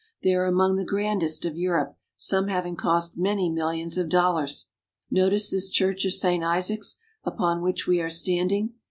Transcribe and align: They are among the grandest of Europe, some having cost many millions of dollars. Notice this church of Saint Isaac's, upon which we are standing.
They 0.23 0.33
are 0.33 0.45
among 0.47 0.77
the 0.77 0.83
grandest 0.83 1.45
of 1.45 1.55
Europe, 1.59 1.95
some 2.17 2.47
having 2.47 2.75
cost 2.75 3.19
many 3.19 3.49
millions 3.51 3.99
of 3.99 4.09
dollars. 4.09 4.65
Notice 5.11 5.51
this 5.51 5.69
church 5.69 6.05
of 6.05 6.13
Saint 6.15 6.43
Isaac's, 6.43 6.97
upon 7.23 7.61
which 7.61 7.85
we 7.85 8.01
are 8.01 8.09
standing. 8.09 8.73